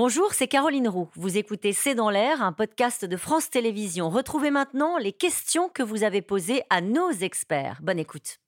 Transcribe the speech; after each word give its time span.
Bonjour, 0.00 0.32
c'est 0.32 0.46
Caroline 0.46 0.86
Roux. 0.86 1.10
Vous 1.16 1.38
écoutez 1.38 1.72
C'est 1.72 1.96
dans 1.96 2.08
l'air, 2.08 2.40
un 2.40 2.52
podcast 2.52 3.04
de 3.04 3.16
France 3.16 3.50
Télévisions. 3.50 4.10
Retrouvez 4.10 4.52
maintenant 4.52 4.96
les 4.96 5.12
questions 5.12 5.68
que 5.68 5.82
vous 5.82 6.04
avez 6.04 6.22
posées 6.22 6.62
à 6.70 6.80
nos 6.80 7.10
experts. 7.10 7.80
Bonne 7.82 7.98
écoute. 7.98 8.38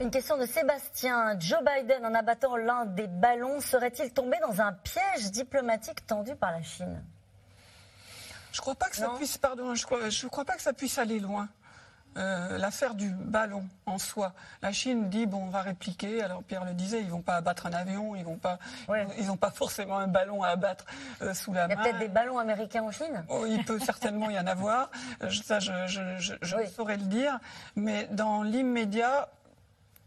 Une 0.00 0.10
question 0.10 0.38
de 0.38 0.46
Sébastien. 0.46 1.38
Joe 1.38 1.58
Biden, 1.62 2.06
en 2.06 2.14
abattant 2.14 2.56
l'un 2.56 2.86
des 2.86 3.06
ballons, 3.06 3.60
serait-il 3.60 4.10
tombé 4.14 4.38
dans 4.40 4.62
un 4.62 4.72
piège 4.72 5.30
diplomatique 5.30 6.06
tendu 6.06 6.34
par 6.36 6.52
la 6.52 6.62
Chine? 6.62 7.04
Je 8.50 8.62
crois 8.62 8.76
pas 8.76 8.88
que 8.88 8.96
ça 8.96 9.10
puisse, 9.10 9.36
pardon, 9.36 9.74
je 9.74 9.84
crois, 9.84 10.08
je 10.08 10.26
crois 10.28 10.46
pas 10.46 10.56
que 10.56 10.62
ça 10.62 10.72
puisse 10.72 10.96
aller 10.96 11.18
loin. 11.18 11.50
Euh, 12.16 12.58
l'affaire 12.58 12.94
du 12.94 13.10
ballon 13.10 13.64
en 13.86 13.98
soi. 13.98 14.32
La 14.62 14.72
Chine 14.72 15.08
dit 15.08 15.26
bon, 15.26 15.44
on 15.44 15.48
va 15.48 15.62
répliquer. 15.62 16.22
Alors 16.22 16.42
Pierre 16.44 16.64
le 16.64 16.72
disait, 16.72 17.00
ils 17.00 17.10
vont 17.10 17.22
pas 17.22 17.36
abattre 17.36 17.66
un 17.66 17.72
avion, 17.72 18.14
ils 18.14 18.24
vont 18.24 18.36
pas, 18.36 18.58
ils 19.18 19.26
n'ont 19.26 19.36
pas 19.36 19.50
forcément 19.50 19.98
un 19.98 20.06
ballon 20.06 20.42
à 20.42 20.48
abattre 20.48 20.84
euh, 21.22 21.34
sous 21.34 21.52
la 21.52 21.66
main. 21.66 21.74
Il 21.74 21.76
y 21.76 21.80
a 21.80 21.82
peut-être 21.82 21.98
des 21.98 22.08
ballons 22.08 22.38
américains 22.38 22.82
en 22.82 22.92
Chine. 22.92 23.24
Oh, 23.28 23.46
il 23.46 23.64
peut 23.64 23.78
certainement 23.84 24.30
y 24.30 24.38
en 24.38 24.46
avoir. 24.46 24.90
Ça, 25.28 25.58
je, 25.58 25.72
je, 25.86 26.36
je, 26.40 26.66
saurais 26.66 26.96
le 26.96 27.04
dire. 27.04 27.38
Mais 27.74 28.06
dans 28.12 28.42
l'immédiat, 28.42 29.28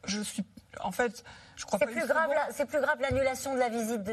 je 0.05 0.21
suis, 0.21 0.46
en 0.81 0.91
fait, 0.91 1.23
c'est 1.55 1.86
plus, 1.86 2.08
grave, 2.08 2.30
c'est 2.52 2.66
plus 2.66 2.80
grave 2.80 2.99
l'annulation 3.02 3.54
de 3.54 3.59
la 3.59 3.70
visite 3.70 4.04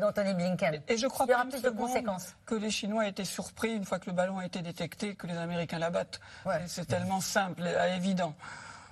d'Anthony 0.00 0.34
Blinken. 0.34 0.82
Et 0.88 0.96
je 0.96 1.06
crois 1.06 1.26
Il 1.28 1.32
y 1.32 1.34
aura 1.34 1.44
plus 1.46 1.62
de 1.62 1.70
conséquences. 1.70 2.34
Que 2.46 2.54
les 2.54 2.70
Chinois 2.70 3.06
étaient 3.06 3.24
surpris 3.24 3.74
une 3.74 3.84
fois 3.84 3.98
que 3.98 4.10
le 4.10 4.16
ballon 4.16 4.38
a 4.38 4.46
été 4.46 4.62
détecté, 4.62 5.14
que 5.14 5.26
les 5.26 5.36
Américains 5.36 5.78
l'abattent. 5.78 6.20
C'est 6.66 6.86
tellement 6.86 7.20
simple 7.20 7.62
et 7.66 7.96
évident. 7.96 8.34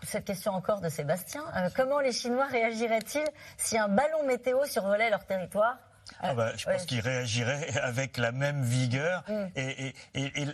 Cette 0.04 0.24
question 0.24 0.52
encore 0.52 0.80
de 0.80 0.88
Sébastien. 0.88 1.44
Euh, 1.56 1.68
comment 1.76 2.00
les 2.00 2.12
Chinois 2.12 2.46
réagiraient-ils 2.46 3.24
si 3.56 3.78
un 3.78 3.88
ballon 3.88 4.24
météo 4.26 4.64
survolait 4.64 5.10
leur 5.10 5.24
territoire? 5.24 5.78
Ah 6.20 6.34
bah, 6.34 6.52
je 6.56 6.64
pense 6.64 6.84
qu'il 6.84 7.00
réagirait 7.00 7.68
avec 7.82 8.16
la 8.16 8.32
même 8.32 8.62
vigueur. 8.62 9.24
Mm. 9.28 9.46
Et, 9.56 9.94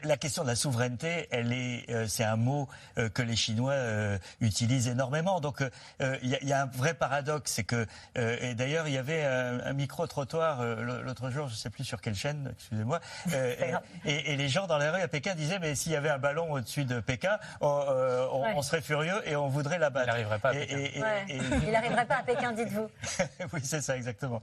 la 0.04 0.16
question 0.16 0.42
de 0.42 0.48
la 0.48 0.56
souveraineté, 0.56 1.28
elle 1.30 1.52
est, 1.52 1.90
euh, 1.90 2.06
c'est 2.06 2.24
un 2.24 2.36
mot 2.36 2.68
euh, 2.98 3.08
que 3.08 3.22
les 3.22 3.36
Chinois 3.36 3.72
euh, 3.72 4.18
utilisent 4.40 4.88
énormément. 4.88 5.40
Donc 5.40 5.62
il 6.00 6.38
y, 6.42 6.52
a 6.52 6.62
un 6.62 6.66
vrai 6.66 6.94
paradoxe, 6.94 7.52
c'est 7.52 7.64
que 7.64 7.86
et 8.14 8.54
d'ailleurs 8.54 8.88
il 8.88 8.94
y 8.94 8.98
avait 8.98 9.24
un, 9.24 9.72
micro 9.72 10.06
trottoir 10.06 10.64
l'autre 10.64 11.30
jour, 11.30 11.48
je 11.48 11.52
ne 11.52 11.56
sais 11.56 11.70
plus 11.70 11.84
sur 11.84 12.00
quelle 12.00 12.14
chaîne, 12.14 12.50
excusez-moi, 12.52 13.00
et, 14.04 14.36
les 14.36 14.48
gens 14.48 14.66
dans 14.66 14.78
la 14.78 14.92
rue 14.92 15.00
à 15.00 15.08
Pékin 15.08 15.34
disaient 15.34 15.58
mais 15.58 15.74
s'il 15.74 15.92
y 15.92 15.96
avait 15.96 16.10
un 16.10 16.18
ballon 16.18 16.52
au-dessus 16.52 16.84
de 16.84 17.00
Pékin, 17.00 17.38
on, 17.60 18.62
serait 18.62 18.80
furieux 18.80 19.20
et 19.26 19.36
on 19.36 19.48
voudrait 19.48 19.78
l'abattre. 19.78 20.06
Il 20.06 20.10
n'arriverait 20.10 20.38
pas 20.38 20.50
à 20.50 20.54
Pékin. 20.54 21.02
Il 21.28 21.70
n'arriverait 21.70 22.06
pas 22.06 22.16
à 22.16 22.22
Pékin, 22.22 22.52
dites-vous. 22.52 22.88
oui, 23.52 23.60
c'est 23.62 23.80
ça 23.80 23.96
exactement. 23.96 24.42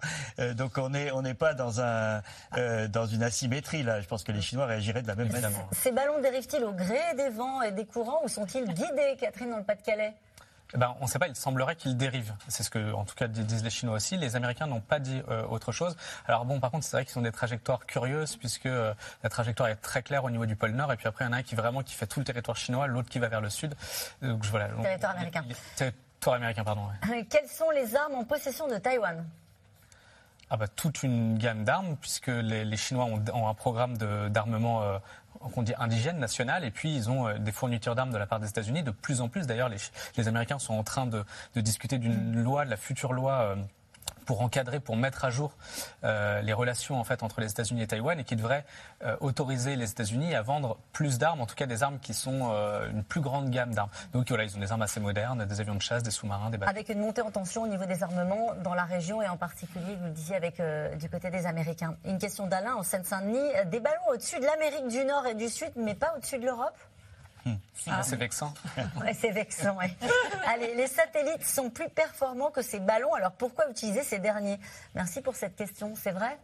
donc 0.56 0.78
on 0.78 0.94
on 1.14 1.22
n'est 1.22 1.34
pas 1.34 1.54
dans, 1.54 1.82
un, 1.82 2.22
euh, 2.58 2.88
dans 2.88 3.06
une 3.06 3.24
asymétrie 3.24 3.84
là. 3.84 4.02
Je 4.02 4.08
pense 4.08 4.24
que 4.24 4.32
les 4.32 4.42
Chinois 4.42 4.66
réagiraient 4.66 5.02
de 5.02 5.08
la 5.08 5.16
même 5.16 5.32
manière. 5.32 5.52
Ces 5.72 5.92
ballons 5.92 6.20
dérivent-ils 6.22 6.64
au 6.64 6.72
gré 6.74 7.00
des 7.18 7.30
vents 7.30 7.62
et 7.62 7.72
des 7.72 7.86
courants 7.86 8.22
ou 8.24 8.28
sont-ils 8.28 8.66
guidés, 8.66 9.18
Catherine, 9.20 9.52
dans 9.52 9.58
le 9.58 9.64
Pas-de-Calais? 9.64 10.14
Eh 10.74 10.78
ben, 10.78 10.96
on 11.00 11.04
ne 11.06 11.10
sait 11.10 11.20
pas, 11.20 11.28
il 11.28 11.36
semblerait 11.36 11.76
qu'ils 11.76 11.96
dérivent. 11.96 12.34
C'est 12.48 12.64
ce 12.64 12.70
que, 12.70 12.92
en 12.94 13.06
tout 13.06 13.16
cas, 13.16 13.28
disent 13.28 13.64
les 13.64 13.70
Chinois 13.70 13.96
aussi. 13.96 14.18
Les 14.18 14.36
Américains 14.36 14.68
n'ont 14.68 14.82
pas 14.82 15.00
dit 15.00 15.22
euh, 15.30 15.46
autre 15.48 15.72
chose. 15.72 15.96
Alors 16.28 16.44
bon, 16.46 16.60
par 16.60 16.72
contre, 16.72 16.86
c'est 16.86 16.98
vrai 16.98 17.06
qu'ils 17.06 17.18
ont 17.20 17.22
des 17.22 17.32
trajectoires 17.32 17.86
curieuses 17.86 18.36
puisque 18.36 18.66
euh, 18.66 18.94
la 19.24 19.30
trajectoire 19.30 19.70
est 19.70 19.76
très 19.76 20.02
claire 20.02 20.24
au 20.24 20.30
niveau 20.32 20.46
du 20.46 20.56
pôle 20.56 20.72
Nord 20.72 20.92
et 20.92 20.98
puis 20.98 21.08
après, 21.08 21.24
il 21.26 21.28
y 21.28 21.30
en 21.30 21.34
a 21.34 21.38
un 21.38 21.44
qui 21.44 21.56
vraiment 21.56 21.84
qui 21.84 21.94
fait 21.94 22.08
tout 22.08 22.20
le 22.20 22.26
territoire 22.26 22.58
chinois, 22.58 22.88
l'autre 22.88 23.10
qui 23.10 23.20
va 23.20 23.28
vers 23.28 23.42
le 23.42 23.50
sud. 23.50 23.76
Donc 24.22 24.44
voilà. 24.46 24.70
Territoire 24.82 25.12
américain. 25.12 25.46
territoire 25.76 26.36
américain, 26.36 26.64
pardon. 26.64 26.88
Quelles 27.30 27.48
sont 27.48 27.70
les 27.70 27.96
armes 27.96 28.16
en 28.16 28.24
possession 28.24 28.68
de 28.68 28.78
Taïwan? 28.78 29.24
Ah 30.50 30.58
bah, 30.58 30.68
toute 30.68 31.04
une 31.04 31.38
gamme 31.38 31.64
d'armes, 31.64 31.96
puisque 32.00 32.28
les, 32.28 32.78
Chinois 32.78 33.06
ont, 33.06 33.48
un 33.48 33.54
programme 33.54 33.98
d'armement 34.30 34.84
euh, 34.84 35.00
qu'on 35.54 35.64
dit 35.64 35.74
indigène, 35.80 36.20
national, 36.20 36.64
et 36.64 36.72
puis 36.72 36.96
ils 36.96 37.10
ont 37.10 37.28
euh, 37.28 37.38
des 37.40 37.52
fournitures 37.52 37.96
d'armes 37.96 38.12
de 38.12 38.18
la 38.18 38.28
part 38.28 38.40
des 38.40 38.50
États-Unis. 38.50 38.84
De 38.84 38.92
plus 38.92 39.22
en 39.22 39.28
plus, 39.28 39.48
d'ailleurs, 39.48 39.70
les, 39.70 39.78
les, 40.18 40.28
Américains 40.28 40.60
sont 40.60 40.76
en 40.76 40.84
train 40.84 41.08
de, 41.08 41.24
de 41.56 41.62
discuter 41.62 41.98
d'une 41.98 42.44
loi, 42.44 42.66
de 42.66 42.70
la 42.70 42.78
future 42.78 43.14
loi. 43.14 43.34
Euh, 43.34 43.56
pour 44.26 44.42
encadrer, 44.42 44.80
pour 44.80 44.98
mettre 44.98 45.24
à 45.24 45.30
jour 45.30 45.54
euh, 46.04 46.42
les 46.42 46.54
relations 46.54 47.00
entre 47.00 47.42
les 47.42 47.52
États-Unis 47.52 47.84
et 47.84 47.88
Taïwan 47.88 48.20
et 48.20 48.24
qui 48.24 48.36
devrait 48.36 48.66
euh, 49.04 49.16
autoriser 49.20 49.76
les 49.76 49.92
États-Unis 49.92 50.36
à 50.36 50.42
vendre 50.42 50.78
plus 50.92 51.18
d'armes, 51.18 51.42
en 51.42 51.46
tout 51.46 51.56
cas 51.56 51.68
des 51.68 51.84
armes 51.84 52.00
qui 52.00 52.14
sont 52.14 52.50
euh, 52.52 52.90
une 52.90 53.04
plus 53.04 53.22
grande 53.22 53.50
gamme 53.50 53.74
d'armes. 53.74 53.90
Donc 54.14 54.30
ils 54.30 54.56
ont 54.56 54.60
des 54.60 54.72
armes 54.72 54.82
assez 54.82 55.00
modernes, 55.00 55.46
des 55.46 55.62
avions 55.62 55.76
de 55.76 55.82
chasse, 55.82 56.04
des 56.04 56.12
sous-marins, 56.12 56.50
des. 56.50 56.58
Avec 56.66 56.90
une 56.90 57.00
montée 57.00 57.22
en 57.22 57.32
tension 57.32 57.64
au 57.64 57.68
niveau 57.68 57.86
des 57.86 58.04
armements 58.04 58.54
dans 58.64 58.74
la 58.74 58.86
région 58.86 59.22
et 59.22 59.28
en 59.28 59.38
particulier, 59.38 59.96
vous 60.00 60.06
le 60.06 60.12
disiez, 60.12 60.36
avec 60.36 60.62
du 60.98 61.10
côté 61.10 61.30
des 61.30 61.46
Américains. 61.46 61.96
Une 62.06 62.18
question 62.18 62.48
d'Alain 62.48 62.76
en 62.76 62.84
Seine-Saint-Denis. 62.84 63.68
Des 63.68 63.80
ballons 63.80 63.96
au-dessus 64.10 64.40
de 64.40 64.46
l'Amérique 64.46 64.88
du 64.88 65.06
Nord 65.06 65.28
et 65.28 65.36
du 65.36 65.50
Sud, 65.50 65.72
mais 65.76 65.96
pas 65.96 66.14
au-dessus 66.18 66.40
de 66.40 66.46
l'Europe? 66.46 66.78
Ah, 67.88 68.04
c'est 68.04 68.16
vexant. 68.16 68.54
ouais, 69.02 69.14
c'est 69.14 69.32
vexant. 69.32 69.78
Allez, 70.48 70.76
les 70.76 70.88
satellites 70.88 71.46
sont 71.46 71.70
plus 71.70 71.90
performants 71.90 72.52
que 72.52 72.62
ces 72.62 72.80
ballons. 72.80 73.14
Alors 73.14 73.32
pourquoi 73.34 73.70
utiliser 73.70 74.04
ces 74.04 74.20
derniers? 74.20 74.60
Merci 74.94 75.22
pour 75.22 75.36
cette 75.36 75.56
question. 75.56 75.94
C'est 75.96 76.12
vrai? 76.12 76.38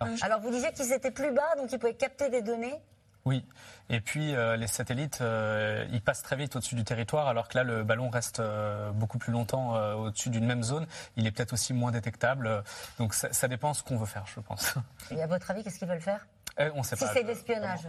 Ah. 0.00 0.06
Alors 0.22 0.40
vous 0.40 0.50
disiez 0.50 0.72
qu'ils 0.72 0.92
étaient 0.92 1.10
plus 1.10 1.32
bas, 1.32 1.56
donc 1.56 1.72
ils 1.72 1.78
pouvaient 1.78 1.94
capter 1.94 2.28
des 2.30 2.42
données 2.42 2.80
oui, 3.28 3.44
et 3.90 4.00
puis 4.00 4.34
euh, 4.34 4.56
les 4.56 4.66
satellites, 4.66 5.18
euh, 5.20 5.86
ils 5.92 6.00
passent 6.00 6.22
très 6.22 6.34
vite 6.34 6.56
au-dessus 6.56 6.76
du 6.76 6.84
territoire, 6.84 7.28
alors 7.28 7.48
que 7.48 7.58
là, 7.58 7.62
le 7.62 7.84
ballon 7.84 8.08
reste 8.08 8.40
euh, 8.40 8.90
beaucoup 8.92 9.18
plus 9.18 9.32
longtemps 9.32 9.74
au-dessus 9.96 10.30
d'une 10.30 10.46
même 10.46 10.62
zone. 10.62 10.86
Il 11.16 11.26
est 11.26 11.30
peut-être 11.30 11.52
aussi 11.52 11.74
moins 11.74 11.90
détectable. 11.90 12.64
donc 12.98 13.12
ça, 13.12 13.30
ça 13.34 13.46
dépend 13.46 13.74
ce 13.74 13.82
qu'on 13.82 13.98
veut 13.98 14.06
faire, 14.06 14.24
je 14.34 14.40
pense. 14.40 14.74
Et 15.10 15.22
à 15.22 15.26
votre 15.26 15.50
avis, 15.50 15.62
qu'est-ce 15.62 15.78
qu'ils 15.78 15.88
veulent 15.88 16.00
faire? 16.00 16.26
On 16.74 16.82
sait 16.82 16.96
si 16.96 17.04
pas. 17.04 17.12
c'est 17.12 17.22
de 17.22 17.28
l'espionnage 17.28 17.88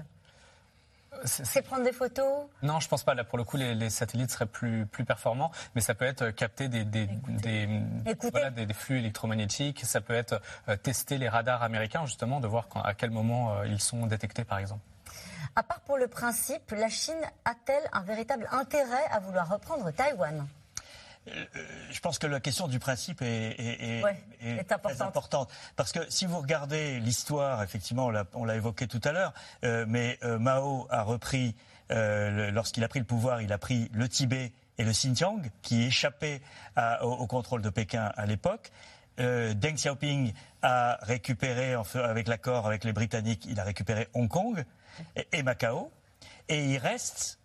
c'est 1.29 1.61
prendre 1.61 1.83
des 1.83 1.91
photos 1.91 2.47
Non, 2.61 2.79
je 2.79 2.87
pense 2.87 3.03
pas. 3.03 3.13
Là, 3.13 3.23
pour 3.23 3.37
le 3.37 3.43
coup, 3.43 3.57
les, 3.57 3.89
satellites 3.89 4.31
seraient 4.31 4.45
plus, 4.45 4.85
plus 4.85 5.05
performants, 5.05 5.51
mais 5.75 5.81
ça 5.81 5.93
peut 5.93 6.05
être 6.05 6.23
euh, 6.23 6.31
capter 6.31 6.67
des, 6.67 6.83
des, 6.83 7.07
des, 7.07 8.73
flux 8.73 8.99
électromagnétiques, 8.99 9.81
ça 9.85 10.01
peut 10.01 10.13
être 10.13 10.41
euh, 10.67 10.75
tester 10.75 11.17
les 11.17 11.29
radars 11.29 11.63
américains, 11.63 12.05
justement, 12.05 12.39
de 12.39 12.47
voir 12.47 12.67
à 12.83 12.93
quel 12.93 13.11
moment 13.11 13.53
euh, 13.53 13.67
ils 13.67 13.81
sont 13.81 14.05
détectés, 14.05 14.43
par 14.43 14.59
exemple. 14.59 14.81
À 15.55 15.63
part 15.63 15.81
pour 15.81 15.97
le 15.97 16.07
principe, 16.07 16.71
la 16.71 16.89
Chine 16.89 17.21
a-t-elle 17.45 17.83
un 17.91 18.01
véritable 18.01 18.47
intérêt 18.51 19.05
à 19.11 19.19
vouloir 19.19 19.49
reprendre 19.49 19.91
Taïwan? 19.91 20.47
Je 21.89 21.99
pense 21.99 22.19
que 22.19 22.27
la 22.27 22.39
question 22.39 22.67
du 22.67 22.79
principe 22.79 23.21
est, 23.21 24.01
très 24.41 25.01
importante. 25.01 25.51
Parce 25.75 25.91
que 25.91 25.99
si 26.09 26.25
vous 26.25 26.39
regardez 26.39 26.99
l'histoire, 26.99 27.63
effectivement, 27.63 28.11
on 28.33 28.45
l'a 28.45 28.55
évoqué 28.55 28.87
tout 28.87 29.01
à 29.03 29.11
l'heure, 29.11 29.33
euh, 29.63 29.85
mais 29.87 30.17
euh, 30.23 30.39
Mao 30.39 30.87
a 30.89 31.03
repris, 31.03 31.55
lorsqu'il 31.89 32.83
a 32.83 32.87
pris 32.87 32.99
le 32.99 33.05
pouvoir, 33.05 33.41
il 33.41 33.51
a 33.51 33.57
pris 33.57 33.89
le 33.93 34.07
Tibet 34.07 34.51
et 34.77 34.83
le 34.83 34.91
Xinjiang, 34.91 35.41
qui 35.61 35.83
échappaient 35.83 36.41
au, 37.01 37.27
contrôle 37.27 37.61
de 37.61 37.69
Pékin 37.69 38.11
à 38.15 38.25
l'époque. 38.25 38.71
Deng 39.17 39.73
Xiaoping 39.73 40.33
a 40.61 40.97
récupéré, 41.01 41.75
avec 41.95 42.27
l'accord 42.27 42.67
avec 42.67 42.83
les 42.83 42.93
Britanniques, 42.93 43.45
il 43.49 43.59
a 43.59 43.63
récupéré 43.63 44.07
Hong 44.13 44.29
Kong 44.29 44.63
et 45.33 45.43
Macao. 45.43 45.91
Et 46.47 46.65
il 46.65 46.77
reste 46.77 47.39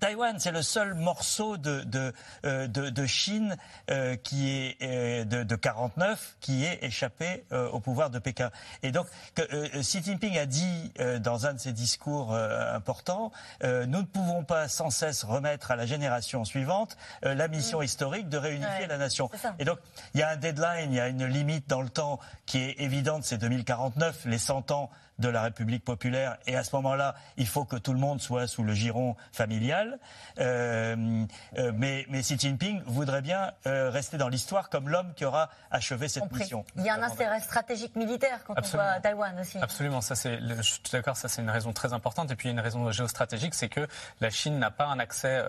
Taïwan, 0.00 0.38
c'est 0.38 0.50
le 0.50 0.62
seul 0.62 0.94
morceau 0.94 1.56
de, 1.56 1.82
de, 1.84 2.12
euh, 2.44 2.66
de, 2.66 3.06
Chine 3.06 3.56
euh, 3.90 4.16
qui 4.16 4.50
est 4.50 4.76
euh, 4.82 5.24
de, 5.24 5.42
de 5.42 5.56
49 5.56 6.36
qui 6.40 6.64
est 6.64 6.82
échappé 6.82 7.44
au 7.50 7.80
pouvoir 7.80 8.10
de 8.10 8.18
Pékin. 8.18 8.50
Et 8.82 8.92
donc, 8.92 9.06
Xi 9.36 10.02
Jinping 10.02 10.36
a 10.38 10.46
dit 10.46 10.92
dans 11.20 11.46
un 11.46 11.54
de 11.54 11.58
ses 11.58 11.72
discours 11.72 12.34
importants, 12.34 13.30
nous 13.62 13.86
ne 13.86 14.06
pouvons 14.06 14.44
pas 14.44 14.68
sans 14.68 14.90
cesse 14.90 15.24
remettre 15.24 15.70
à 15.70 15.76
la 15.76 15.86
génération 15.86 16.44
suivante 16.44 16.96
la 17.22 17.48
mission 17.48 17.80
mm. 17.80 17.84
historique 17.84 18.28
de 18.28 18.38
réunifier 18.38 18.86
la 18.86 18.98
nation. 18.98 19.30
Et 19.58 19.64
donc, 19.64 19.78
il 20.14 20.20
y 20.20 20.22
a 20.22 20.30
un 20.30 20.36
deadline, 20.36 20.92
il 20.92 20.96
y 20.96 21.00
a 21.00 21.08
une 21.08 21.26
limite 21.26 21.68
dans 21.68 21.82
le 21.82 21.90
temps 21.90 22.18
qui 22.46 22.58
est 22.58 22.80
évidente, 22.80 23.24
c'est 23.24 23.38
2049, 23.38 24.24
les 24.26 24.38
100 24.38 24.70
ans 24.70 24.90
de 25.22 25.28
la 25.28 25.40
République 25.42 25.84
populaire. 25.84 26.36
Et 26.46 26.56
à 26.56 26.64
ce 26.64 26.76
moment-là, 26.76 27.14
il 27.38 27.46
faut 27.46 27.64
que 27.64 27.76
tout 27.76 27.94
le 27.94 27.98
monde 27.98 28.20
soit 28.20 28.46
sous 28.46 28.62
le 28.62 28.74
giron 28.74 29.16
familial. 29.32 29.98
Euh, 30.38 31.24
euh, 31.58 31.72
mais, 31.74 32.04
mais, 32.10 32.20
Xi 32.20 32.38
Jinping 32.38 32.82
voudrait 32.84 33.22
bien 33.22 33.52
euh, 33.66 33.88
rester 33.90 34.18
dans 34.18 34.28
l'histoire 34.28 34.68
comme 34.68 34.88
l'homme 34.88 35.14
qui 35.14 35.24
aura 35.24 35.48
achevé 35.70 36.08
cette 36.08 36.30
mission. 36.32 36.64
Il 36.76 36.84
y 36.84 36.90
a 36.90 36.94
un 36.94 37.02
intérêt 37.02 37.40
stratégique 37.40 37.96
militaire 37.96 38.40
quand 38.44 38.54
on 38.58 38.68
voit 38.68 39.00
Taïwan 39.00 39.38
aussi. 39.40 39.58
Absolument, 39.58 40.00
ça 40.00 40.14
c'est, 40.14 40.38
je 40.40 40.62
suis 40.62 40.80
d'accord, 40.92 41.16
ça 41.16 41.28
c'est 41.28 41.40
une 41.40 41.50
raison 41.50 41.72
très 41.72 41.92
importante. 41.92 42.30
Et 42.30 42.36
puis 42.36 42.48
il 42.48 42.52
y 42.52 42.54
a 42.54 42.58
une 42.58 42.64
raison 42.64 42.90
géostratégique, 42.90 43.54
c'est 43.54 43.68
que 43.68 43.86
la 44.20 44.30
Chine 44.30 44.58
n'a 44.58 44.70
pas 44.70 44.86
un 44.86 44.98
accès 44.98 45.42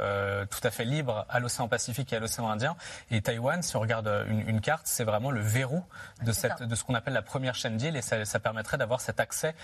tout 0.49 0.61
à 0.63 0.71
fait 0.71 0.85
libre 0.85 1.25
à 1.29 1.39
l'océan 1.39 1.67
Pacifique 1.67 2.13
et 2.13 2.17
à 2.17 2.19
l'océan 2.19 2.49
Indien. 2.49 2.75
Et 3.09 3.21
Taïwan, 3.21 3.61
si 3.63 3.75
on 3.75 3.79
regarde 3.79 4.25
une, 4.27 4.61
carte, 4.61 4.83
c'est 4.85 5.03
vraiment 5.03 5.31
le 5.31 5.41
verrou 5.41 5.83
de, 6.21 6.31
cette, 6.31 6.61
de 6.61 6.75
ce 6.75 6.83
qu'on 6.83 6.93
appelle 6.93 7.13
la 7.13 7.21
première 7.21 7.55
chaîne 7.55 7.77
d'îles 7.77 7.95
et 7.95 8.01
ça, 8.01 8.23
ça 8.25 8.39
permettrait 8.39 8.77
d'avoir 8.77 9.01
cet 9.01 9.19
accès 9.19 9.55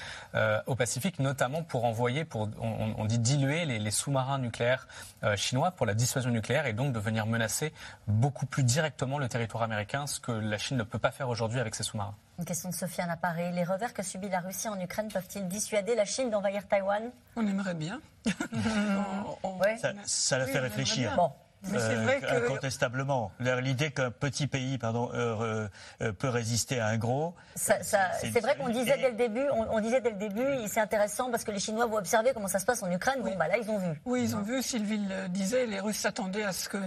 au 0.68 0.75
Pacifique, 0.75 1.19
notamment 1.19 1.63
pour 1.63 1.86
envoyer, 1.86 2.25
pour, 2.25 2.50
on, 2.62 3.06
dit 3.06 3.19
diluer 3.19 3.66
les, 3.66 3.92
sous-marins 3.92 4.38
nucléaires 4.38 4.88
chinois 5.36 5.72
pour 5.72 5.86
la 5.86 5.94
dissuasion 5.94 6.30
nucléaire 6.30 6.66
et 6.66 6.74
donc 6.74 6.94
de 6.94 7.00
venir 7.00 7.25
menacer 7.25 7.74
beaucoup 8.07 8.46
plus 8.46 8.63
directement 8.63 9.18
le 9.18 9.28
territoire 9.28 9.63
américain, 9.63 10.07
ce 10.07 10.19
que 10.19 10.31
la 10.31 10.57
Chine 10.57 10.78
ne 10.78 10.84
peut 10.84 11.00
pas 11.00 11.12
faire 11.12 11.30
aujourd'hui 11.30 11.60
avec 11.60 11.75
ses 11.75 11.84
sous-marins. 11.84 12.16
Une 12.40 12.46
question 12.46 12.69
de 12.69 12.75
Sofiane 12.75 13.10
à 13.10 13.18
Paris. 13.18 13.51
Les 13.51 13.66
revers 13.66 13.94
que 13.94 14.01
subit 14.01 14.30
la 14.30 14.40
Russie 14.40 14.69
en 14.69 14.80
Ukraine 14.80 15.10
peuvent-ils 15.12 15.46
dissuader 15.48 15.94
la 15.96 16.06
Chine 16.06 16.30
d'envahir 16.30 16.66
Taïwan? 16.68 17.12
On 17.36 17.46
aimerait 17.46 17.74
bien. 17.74 18.00
Ça, 20.06 20.38
la 20.38 20.46
fait 20.46 20.60
réfléchir. 20.60 21.13
Bon. 21.18 21.31
Euh, 21.67 22.03
vrai 22.03 22.21
que... 22.21 22.45
Incontestablement. 22.45 23.31
L'idée 23.39 23.91
qu'un 23.91 24.11
petit 24.11 24.47
pays 24.47 24.77
pardon, 24.77 25.11
euh, 25.13 25.67
euh, 26.01 26.11
peut 26.13 26.29
résister 26.29 26.79
à 26.79 26.88
un 26.88 26.97
gros. 26.97 27.35
c'est 27.56 28.39
vrai 28.39 28.56
qu'on 28.57 28.69
disait 28.69 28.97
dès 28.97 29.09
le 29.09 29.15
début, 29.15 29.45
on, 29.51 29.79
disait 29.79 30.01
dès 30.01 30.11
le 30.11 30.15
début, 30.17 30.47
c'est 30.67 30.79
intéressant 30.79 31.29
parce 31.29 31.44
que 31.44 31.51
les 31.51 31.59
Chinois 31.59 31.85
vont 31.85 31.97
observer 31.97 32.31
comment 32.33 32.47
ça 32.47 32.59
se 32.59 32.65
passe 32.65 32.81
en 32.83 32.91
Ukraine. 32.91 33.21
Bon, 33.21 33.35
bah 33.35 33.47
là, 33.47 33.57
ils 33.57 33.69
ont 33.69 33.77
vu. 33.77 34.01
Oui, 34.06 34.23
ils 34.23 34.35
ont 34.35 34.41
vu. 34.41 34.61
Sylvie 34.61 35.00
le 35.00 35.27
disait, 35.27 35.65
les 35.65 35.79
Russes 35.79 35.97
s'attendaient 35.97 36.44
à 36.44 36.53
ce 36.53 36.69
que 36.69 36.77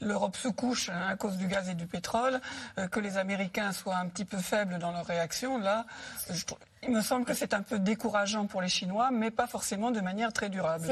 l'Europe 0.00 0.36
se 0.36 0.48
couche 0.48 0.88
hein, 0.88 1.08
à 1.10 1.16
cause 1.16 1.36
du 1.36 1.46
gaz 1.46 1.68
et 1.68 1.74
du 1.74 1.86
pétrole, 1.86 2.40
que 2.90 3.00
les 3.00 3.18
Américains 3.18 3.72
soient 3.72 3.96
un 3.96 4.08
petit 4.08 4.24
peu 4.24 4.38
faibles 4.38 4.78
dans 4.78 4.92
leur 4.92 5.04
réaction. 5.04 5.58
Là, 5.58 5.84
je, 6.30 6.44
il 6.82 6.90
me 6.90 7.00
semble 7.00 7.24
que 7.24 7.34
c'est 7.34 7.54
un 7.54 7.62
peu 7.62 7.78
décourageant 7.78 8.46
pour 8.46 8.60
les 8.60 8.68
Chinois, 8.68 9.10
mais 9.12 9.30
pas 9.30 9.46
forcément 9.46 9.90
de 9.90 10.00
manière 10.00 10.32
très 10.32 10.48
durable. 10.48 10.86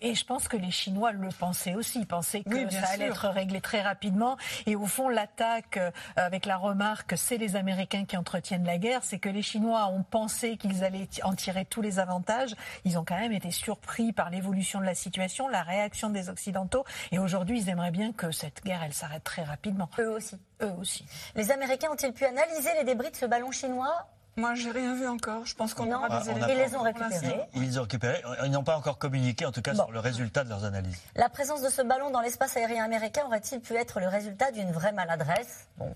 Et 0.00 0.14
je 0.14 0.24
pense 0.24 0.46
que 0.46 0.56
les 0.56 0.70
Chinois 0.70 1.12
le 1.12 1.28
pensaient 1.28 1.74
aussi. 1.74 2.00
Ils 2.00 2.06
pensaient 2.06 2.42
que 2.42 2.70
ça 2.70 2.88
allait 2.92 3.06
être 3.06 3.28
réglé 3.28 3.60
très 3.60 3.80
rapidement. 3.80 4.36
Et 4.66 4.76
au 4.76 4.86
fond, 4.86 5.08
l'attaque 5.08 5.78
euh, 5.78 5.90
avec 6.16 6.44
la 6.44 6.56
remarque 6.56 7.14
c'est 7.16 7.38
les 7.38 7.56
Américains 7.56 8.04
qui 8.04 8.16
entretiennent 8.16 8.64
la 8.64 8.78
guerre, 8.78 9.00
c'est 9.02 9.18
que 9.18 9.28
les 9.28 9.42
Chinois 9.42 9.86
ont 9.86 10.02
pensé 10.02 10.56
qu'ils 10.56 10.84
allaient 10.84 11.08
en 11.22 11.34
tirer 11.34 11.64
tous 11.64 11.80
les 11.80 11.98
avantages. 11.98 12.54
Ils 12.84 12.98
ont 12.98 13.04
quand 13.04 13.18
même 13.18 13.32
été 13.32 13.50
surpris 13.50 14.12
par 14.12 14.30
l'évolution 14.30 14.80
de 14.80 14.84
la 14.84 14.94
situation, 14.94 15.48
la 15.48 15.62
réaction 15.62 16.10
des 16.10 16.28
Occidentaux. 16.28 16.84
Et 17.10 17.18
aujourd'hui, 17.18 17.60
ils 17.60 17.68
aimeraient 17.68 17.90
bien 17.90 18.12
que 18.12 18.30
cette 18.30 18.62
guerre, 18.64 18.82
elle 18.84 18.92
s'arrête 18.92 19.24
très 19.24 19.42
rapidement. 19.42 19.88
Eux 19.98 20.10
aussi. 20.10 20.36
Eux 20.60 20.72
aussi. 20.78 21.04
Les 21.34 21.50
Américains 21.50 21.88
ont-ils 21.90 22.12
pu 22.12 22.24
analyser 22.24 22.70
les 22.78 22.84
débris 22.84 23.10
de 23.10 23.16
ce 23.16 23.26
ballon 23.26 23.50
chinois? 23.50 24.06
Moi, 24.36 24.54
j'ai 24.54 24.70
rien 24.70 24.94
vu 24.94 25.06
encore. 25.06 25.44
Je 25.44 25.54
pense 25.54 25.74
qu'on 25.74 25.92
aura 25.92 26.20
des 26.20 26.30
éléments. 26.30 26.46
Ils 26.48 26.56
les 26.56 26.74
ont 26.74 26.82
récupérés. 26.82 27.40
Ils 27.54 27.62
les 27.62 27.78
ont 27.78 27.82
récupérés. 27.82 28.22
Ils 28.44 28.50
n'ont 28.50 28.64
pas 28.64 28.76
encore 28.76 28.98
communiqué, 28.98 29.44
en 29.44 29.52
tout 29.52 29.62
cas, 29.62 29.74
sur 29.74 29.92
le 29.92 30.00
résultat 30.00 30.44
de 30.44 30.48
leurs 30.48 30.64
analyses. 30.64 30.98
La 31.16 31.28
présence 31.28 31.62
de 31.62 31.68
ce 31.68 31.82
ballon 31.82 32.10
dans 32.10 32.20
l'espace 32.20 32.56
aérien 32.56 32.84
américain 32.84 33.22
aurait-il 33.26 33.60
pu 33.60 33.74
être 33.74 34.00
le 34.00 34.08
résultat 34.08 34.50
d'une 34.50 34.72
vraie 34.72 34.92
maladresse? 34.92 35.68
Bon, 35.76 35.94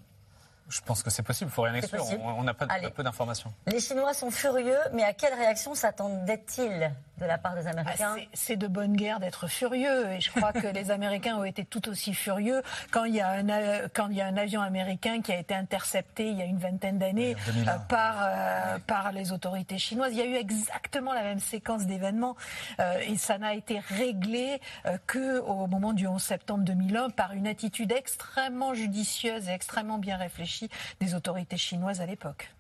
je 0.68 0.80
pense 0.80 1.02
que 1.02 1.10
c'est 1.10 1.22
possible, 1.22 1.50
il 1.50 1.54
faut 1.54 1.62
rien 1.62 1.74
exclure. 1.74 2.04
On 2.20 2.42
n'a 2.42 2.54
pas, 2.54 2.66
peu 2.94 3.02
d'informations. 3.02 3.52
Les 3.66 3.80
Chinois 3.80 4.14
sont 4.14 4.30
furieux, 4.30 4.78
mais 4.92 5.04
à 5.04 5.12
quelle 5.12 5.34
réaction 5.34 5.74
s'attendaient-ils 5.74 6.92
de 7.18 7.24
la 7.24 7.38
part 7.38 7.54
des 7.54 7.66
Américains 7.68 8.16
ah, 8.18 8.22
C'est 8.34 8.56
de 8.56 8.66
bonne 8.66 8.96
guerre 8.96 9.20
d'être 9.20 9.46
furieux, 9.46 10.10
et 10.10 10.20
je 10.20 10.30
crois 10.30 10.52
que 10.52 10.66
les 10.66 10.90
Américains 10.90 11.36
ont 11.36 11.44
été 11.44 11.64
tout 11.64 11.88
aussi 11.88 12.14
furieux 12.14 12.62
quand 12.90 13.04
il, 13.04 13.14
y 13.14 13.20
a 13.20 13.30
un, 13.30 13.88
quand 13.94 14.08
il 14.08 14.16
y 14.16 14.20
a 14.20 14.26
un 14.26 14.36
avion 14.36 14.60
américain 14.60 15.22
qui 15.22 15.32
a 15.32 15.38
été 15.38 15.54
intercepté 15.54 16.30
il 16.30 16.36
y 16.36 16.42
a 16.42 16.44
une 16.44 16.58
vingtaine 16.58 16.98
d'années 16.98 17.36
euh, 17.48 17.78
par, 17.88 18.16
euh, 18.20 18.78
par 18.86 19.12
les 19.12 19.32
autorités 19.32 19.78
chinoises. 19.78 20.12
Il 20.12 20.18
y 20.18 20.22
a 20.22 20.26
eu 20.26 20.34
exactement 20.34 21.12
la 21.12 21.22
même 21.22 21.40
séquence 21.40 21.86
d'événements, 21.86 22.36
euh, 22.80 22.98
et 23.06 23.16
ça 23.16 23.38
n'a 23.38 23.54
été 23.54 23.78
réglé 23.78 24.60
que 25.06 25.38
au 25.40 25.68
moment 25.68 25.92
du 25.92 26.06
11 26.08 26.20
septembre 26.20 26.64
2001 26.64 27.10
par 27.10 27.32
une 27.32 27.46
attitude 27.46 27.92
extrêmement 27.92 28.74
judicieuse 28.74 29.48
et 29.48 29.52
extrêmement 29.52 29.98
bien 29.98 30.16
réfléchie 30.16 30.55
des 31.00 31.14
autorités 31.14 31.56
chinoises 31.56 32.00
à 32.00 32.06
l'époque. 32.06 32.50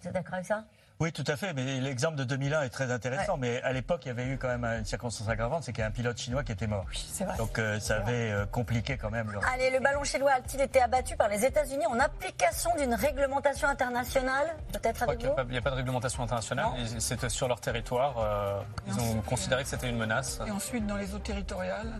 Vous 0.00 0.08
êtes 0.08 0.14
d'accord 0.14 0.34
avec 0.34 0.46
ça? 0.46 0.64
Oui, 0.98 1.12
tout 1.12 1.24
à 1.26 1.36
fait. 1.36 1.52
Mais 1.52 1.80
l'exemple 1.80 2.16
de 2.16 2.24
2001 2.24 2.62
est 2.62 2.70
très 2.70 2.90
intéressant. 2.90 3.36
Mais 3.36 3.60
à 3.62 3.72
l'époque, 3.72 4.00
il 4.04 4.08
y 4.08 4.10
avait 4.10 4.26
eu 4.26 4.38
quand 4.38 4.48
même 4.48 4.64
une 4.64 4.84
circonstance 4.84 5.28
aggravante, 5.28 5.64
c'est 5.64 5.72
qu'il 5.72 5.82
y 5.82 5.84
a 5.84 5.88
un 5.88 5.92
pilote 5.92 6.18
chinois 6.18 6.42
qui 6.42 6.52
était 6.52 6.66
mort. 6.66 6.84
Oui, 6.88 7.04
c'est 7.10 7.24
vrai. 7.24 7.36
Donc 7.36 7.58
euh, 7.58 7.78
ça 7.80 7.96
avait 7.96 8.32
euh, 8.32 8.46
compliqué 8.46 8.96
quand 8.96 9.10
même. 9.10 9.30
Allez, 9.52 9.70
le 9.70 9.80
ballon 9.80 10.04
chinois 10.04 10.32
a-t-il 10.32 10.60
été 10.62 10.80
abattu 10.80 11.16
par 11.16 11.28
les 11.28 11.44
États-Unis 11.44 11.86
en 11.86 12.00
application 12.00 12.70
d'une 12.78 12.94
réglementation 12.94 13.68
internationale 13.68 14.56
Peut-être 14.72 15.02
avec 15.02 15.22
vous 15.22 15.32
Il 15.44 15.50
n'y 15.50 15.58
a, 15.58 15.62
pas 15.62 15.70
de 15.70 15.76
réglementation 15.76 16.22
internationale. 16.22 16.66
C'était 16.98 17.28
sur 17.28 17.48
leur 17.48 17.60
territoire. 17.60 18.14
Euh, 18.18 18.60
ils 18.86 18.98
ont 18.98 19.20
considéré 19.22 19.64
que 19.64 19.68
c'était 19.68 19.90
une 19.90 19.98
menace. 19.98 20.40
Et 20.46 20.50
ensuite 20.50 20.86
dans 20.86 20.96
les 20.96 21.14
eaux 21.14 21.18
territoriales. 21.18 21.92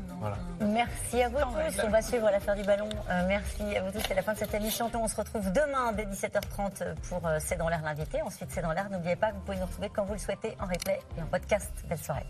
Merci 0.61 1.23
à 1.23 1.29
vous 1.29 1.39
tous. 1.39 1.83
On 1.85 1.91
va 1.91 2.01
suivre 2.01 2.31
l'affaire 2.31 2.57
du 2.57 2.65
ballon. 2.65 2.89
merci 3.27 3.77
à 3.77 3.83
vous 3.83 3.93
tous. 3.93 4.03
C'est 4.09 4.15
la 4.15 4.23
fin 4.23 4.33
de 4.33 4.39
cette 4.39 4.55
émission. 4.55 4.91
On 4.95 5.09
se 5.09 5.17
retrouve 5.17 5.53
demain 5.53 5.93
dès 5.93 6.07
17h30 6.07 6.95
pour 7.09 7.21
C'est 7.41 7.57
dans 7.57 7.69
l'air 7.69 7.83
l'invité. 7.83 8.23
Ensuite, 8.23 8.49
C'est 8.51 8.63
dans 8.63 8.73
l'air 8.73 8.86
N'oubliez 8.91 9.17
pas 9.17 9.31
que 9.31 9.37
vous 9.37 9.43
pouvez 9.43 9.59
nous 9.59 9.67
retrouver 9.67 9.91
quand 9.95 10.05
vous 10.05 10.15
le 10.15 10.19
souhaitez 10.19 10.57
en 10.61 10.67
replay 10.67 11.01
et 11.17 11.23
en 11.23 11.27
podcast. 11.27 11.73
Belle 11.89 11.99
soirée. 11.99 12.27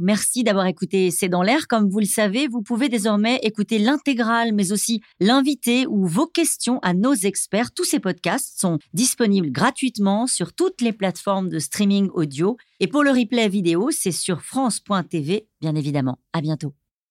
Merci 0.00 0.42
d'avoir 0.42 0.66
écouté 0.66 1.12
C'est 1.12 1.28
dans 1.28 1.42
l'air. 1.42 1.68
Comme 1.68 1.88
vous 1.88 2.00
le 2.00 2.04
savez, 2.04 2.48
vous 2.48 2.62
pouvez 2.62 2.88
désormais 2.88 3.38
écouter 3.42 3.78
l'intégrale, 3.78 4.52
mais 4.52 4.72
aussi 4.72 5.00
l'invité 5.20 5.86
ou 5.86 6.04
vos 6.06 6.26
questions 6.26 6.80
à 6.80 6.94
nos 6.94 7.14
experts. 7.14 7.72
Tous 7.72 7.84
ces 7.84 8.00
podcasts 8.00 8.58
sont 8.60 8.78
disponibles 8.92 9.52
gratuitement 9.52 10.26
sur 10.26 10.52
toutes 10.52 10.80
les 10.80 10.92
plateformes 10.92 11.48
de 11.48 11.60
streaming 11.60 12.08
audio. 12.12 12.56
Et 12.80 12.88
pour 12.88 13.04
le 13.04 13.10
replay 13.10 13.48
vidéo, 13.48 13.90
c'est 13.92 14.12
sur 14.12 14.42
France.tv, 14.42 15.46
bien 15.60 15.76
évidemment. 15.76 16.18
À 16.32 16.40
bientôt. 16.40 16.74